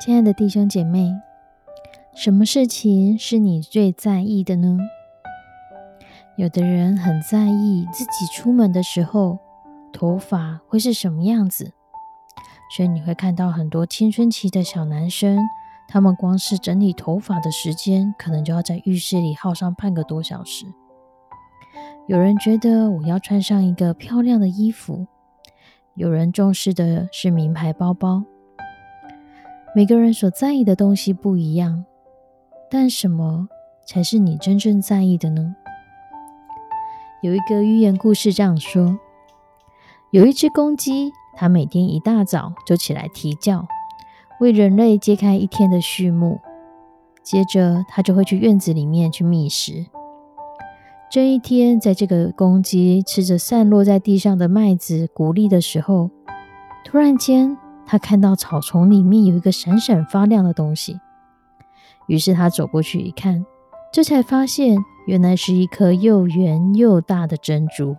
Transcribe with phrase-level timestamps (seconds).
[0.00, 1.14] 亲爱的弟兄姐妹，
[2.14, 4.78] 什么事情是你最在意的呢？
[6.36, 9.38] 有的人很在意自己出门的时候
[9.92, 11.74] 头发会是什么样子，
[12.74, 15.38] 所以你会看到很多青春期的小男生，
[15.86, 20.64] 他们光是整理头发的时间，可能就要在浴室里耗上半个多小时。
[22.06, 25.06] 有人觉得我要穿上一个漂亮的衣服，
[25.94, 28.24] 有人重视的是名牌包包。
[29.72, 31.84] 每个人所在意的东西不一样，
[32.68, 33.48] 但什么
[33.86, 35.54] 才是你真正在意的呢？
[37.22, 38.98] 有一个寓言故事这样说：
[40.10, 43.68] 有一只公鸡，它每天一大早就起来啼叫，
[44.40, 46.40] 为人类揭开一天的序幕。
[47.22, 49.86] 接着，它就会去院子里面去觅食。
[51.08, 56.10] 这一天，在这个公鸡吃着散落在地上的麦子、谷粒的时候，
[56.84, 57.56] 突然间。
[57.90, 61.00] 他看到草丛里面有一个闪闪发亮的东西，
[62.06, 63.44] 于是他走过去一看，
[63.92, 67.96] 这才发现原来是一颗又圆又大的珍珠。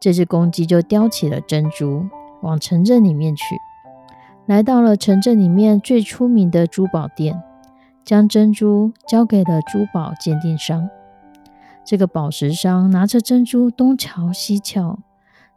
[0.00, 2.08] 这只公鸡就叼起了珍珠，
[2.40, 3.44] 往城镇里面去，
[4.46, 7.40] 来到了城镇里面最出名的珠宝店，
[8.04, 10.90] 将珍珠交给了珠宝鉴定商。
[11.84, 14.98] 这个宝石商拿着珍珠东瞧西瞧，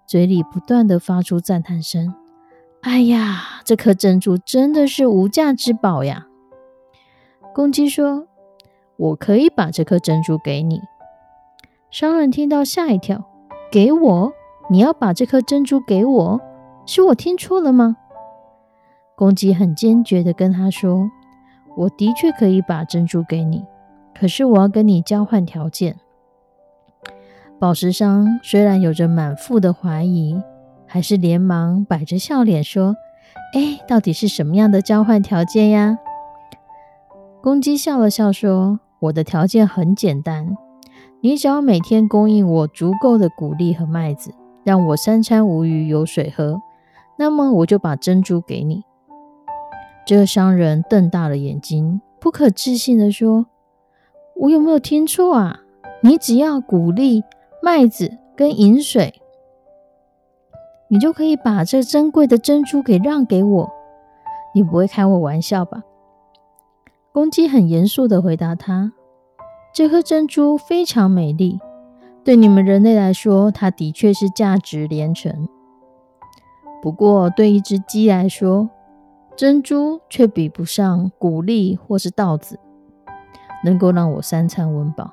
[0.06, 2.14] 嘴里不断的发出赞叹声。
[2.86, 6.28] 哎呀，这颗珍珠真的是无价之宝呀！
[7.52, 8.28] 公鸡说
[8.96, 10.84] ：“我可以把这颗珍珠给你。”
[11.90, 13.26] 商人听到吓一跳
[13.74, 14.32] ：“给我？
[14.70, 16.40] 你要把这颗珍珠给我？
[16.86, 17.98] 是我听错了吗？”
[19.18, 21.10] 公鸡很坚决的跟他说
[21.76, 23.66] ：“我的确可以把珍珠给你，
[24.14, 25.98] 可是我要跟你交换条件。”
[27.58, 30.40] 宝石商虽然有着满腹的怀疑。
[30.96, 32.96] 还是连忙摆着笑脸说
[33.54, 35.98] ：“哎，到底是什么样的交换条件呀？”
[37.44, 40.56] 公鸡笑了笑说：“我的条件很简单，
[41.20, 44.32] 你只要每天供应我足够的谷粒和麦子，
[44.64, 46.62] 让我三餐无余有水喝，
[47.20, 48.86] 那么我就把珍珠给你。”
[50.08, 53.48] 这个商人瞪大了眼睛，不可置信的说
[54.40, 55.60] ：“我有没有听错啊？
[56.02, 57.26] 你只要谷粒、
[57.62, 59.22] 麦子跟饮水。”
[60.96, 63.70] 你就可以把这珍贵的珍珠给让给我，
[64.54, 65.84] 你不会开我玩笑吧？
[67.12, 68.94] 公鸡很严肃的回答他
[69.76, 71.60] ：“这颗珍珠非常美丽，
[72.24, 75.50] 对你们人类来说，它的确是价值连城。
[76.82, 78.70] 不过，对一只鸡来说，
[79.36, 82.58] 珍珠却比不上谷粒或是稻子，
[83.66, 85.12] 能够让我三餐温饱，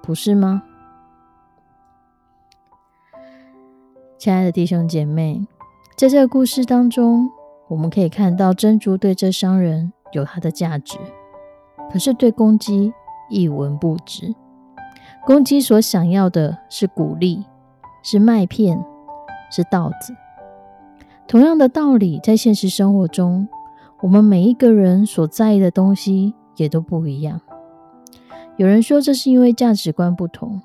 [0.00, 0.62] 不是吗？”
[4.22, 5.48] 亲爱的弟兄姐妹，
[5.96, 7.28] 在这个故事当中，
[7.66, 10.96] 我们可以看到珍珠对这商人有它的价值，
[11.92, 12.92] 可是对公鸡
[13.28, 14.32] 一文不值。
[15.26, 17.44] 公鸡所想要的是谷粒，
[18.04, 18.80] 是麦片，
[19.50, 20.14] 是稻子。
[21.26, 23.48] 同样的道理，在现实生活中，
[24.02, 27.40] 我们每一个人所在意的东西也都不一样。
[28.56, 30.62] 有人说，这是因为价值观不同。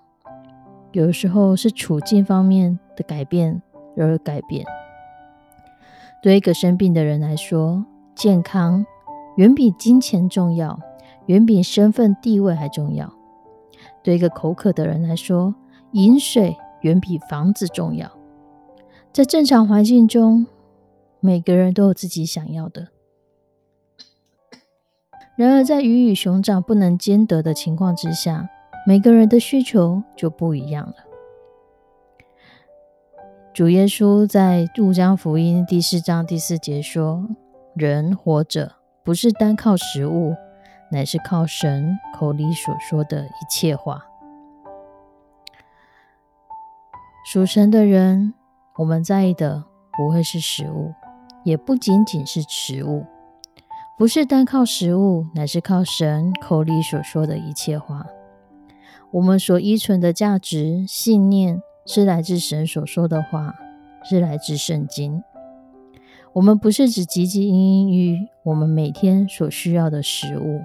[0.98, 3.62] 有时候是处境方面的改变
[3.96, 4.66] 而改变。
[6.24, 7.86] 对一个生病的人来说，
[8.16, 8.84] 健康
[9.36, 10.80] 远比金钱重要，
[11.28, 13.14] 远比身份地位还重要。
[14.02, 15.54] 对一个口渴的人来说，
[15.92, 18.10] 饮水远比房子重要。
[19.14, 20.48] 在正常环境中，
[21.20, 22.88] 每个人都有自己想要的。
[25.36, 28.50] 然而，在鱼与熊掌不能兼得的情况之下，
[28.88, 30.96] 每个人的需求就不一样了。
[33.54, 37.28] 主耶稣在《路加福音》第四章第四节说
[37.76, 40.34] ：“人活着不是单靠食物，
[40.90, 44.06] 乃是靠神口里所说的一切话。
[47.26, 48.34] 属神的人，
[48.78, 49.66] 我们在意的
[49.98, 50.94] 不会是食物，
[51.44, 53.06] 也不仅仅是食物，
[53.98, 58.08] 不是单靠食物，乃是靠神口里所说的一切话。
[59.12, 63.56] 我们所依存的价值信念，是来自神所说的话，
[64.04, 65.24] 是来自圣经。
[66.34, 70.62] 我们不是只汲汲营营于我们每天所需要的食物，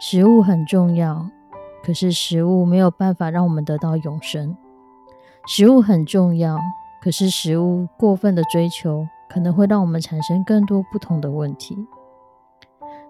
[0.00, 1.30] 食物很重要，
[1.84, 4.56] 可是食物没有办法让我们得到永生。
[5.46, 6.58] 食物很重要，
[7.00, 11.76] 可是食物过分的追求可能会让我们产生更多不同的问题，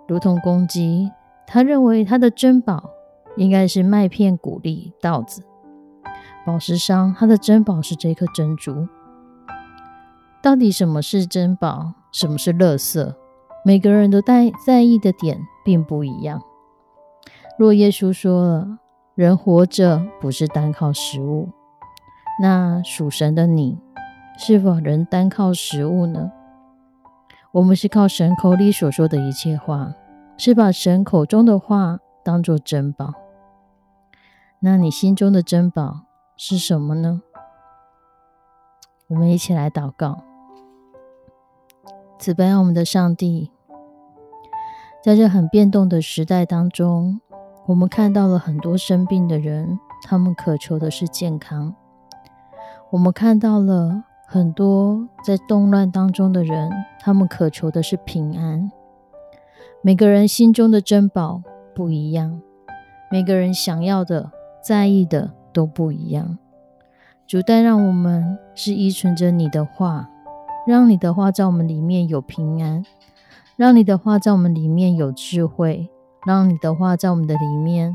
[0.06, 1.10] 如同公鸡，
[1.46, 2.90] 他认为他的珍宝
[3.38, 5.43] 应该是麦片、谷粒、稻子；
[6.44, 8.88] 宝石商，他的珍宝是这颗珍珠。
[10.43, 13.14] 到底什么是珍宝，什么是垃圾？
[13.64, 16.43] 每个人都在在意的点并不一样。
[17.58, 18.79] 若耶稣说了，
[19.14, 21.49] 人活着不是单靠食物。
[22.40, 23.79] 那属神的你，
[24.38, 26.31] 是否能单靠食物呢？
[27.52, 29.93] 我们是靠神口里所说的一切话，
[30.37, 33.12] 是把神口中的话当作珍宝。
[34.60, 36.00] 那你心中的珍宝
[36.37, 37.22] 是什么呢？
[39.06, 40.25] 我们一起来祷告：
[42.19, 43.52] 慈悲我们的上帝，
[45.00, 47.20] 在这很变动的时代当中，
[47.66, 51.76] 我们看到了很多生病的人，他们渴求的是健康。
[52.90, 58.72] 我们看到了很多在动乱当中的人，他们渴求的是平安。
[59.82, 61.43] 每个人心中的珍宝
[61.76, 62.43] 不一样，
[63.08, 64.32] 每个人想要的、
[64.62, 66.38] 在意的都不一样。
[67.26, 70.08] 主，但让我们是依存着你的话，
[70.66, 72.84] 让你的话在我们里面有平安，
[73.56, 75.90] 让你的话在我们里面有智慧，
[76.26, 77.94] 让你的话在我们的里面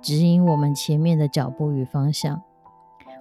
[0.00, 2.42] 指引我们前面的脚步与方向。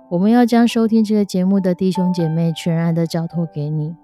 [0.09, 3.95] 我们要将收听这个节目的弟兄姐妹全然的交托给你，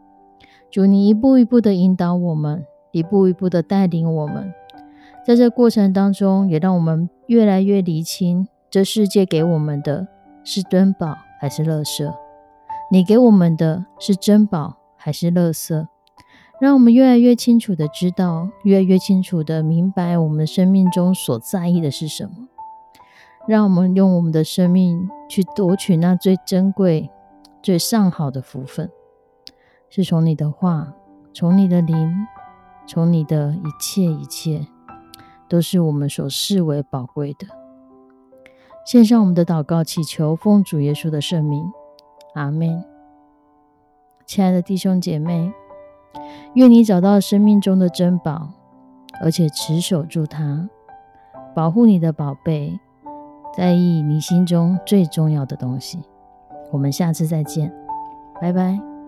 [0.71, 4.51] 主，你一步一步的引导我们，一步一步的带领我们，
[5.23, 10.07] 在这过程当中，也让我们越来越厘清这世界给我们的
[10.43, 12.11] 是珍宝还是垃圾，
[12.91, 15.85] 你给我们的是珍宝还是垃圾，
[16.59, 22.47] 让我们越来越清楚的知道，越来越清楚的明白我们生命中所在意的是什么。
[23.47, 27.11] 让我们用我们的生命去夺取那最珍贵、
[27.61, 28.89] 最上好的福分，
[29.87, 30.95] 是从你的话、
[31.31, 32.25] 从你的灵、
[32.87, 34.65] 从你的一切一切，
[35.50, 37.48] 都是我们所视为宝贵的。
[38.86, 41.63] 献上我们的祷告，祈求奉主耶稣的圣名，
[42.36, 42.84] 阿门。
[44.25, 45.51] 亲爱的弟兄姐妹，
[46.54, 48.50] 愿你找到生命中的珍宝，
[49.22, 50.69] 而且持守住它，
[51.56, 52.80] 保护你的宝贝。
[53.57, 56.04] 在意你心中最重要的东西。
[56.72, 57.74] 我们下次再见，
[58.40, 58.99] 拜拜。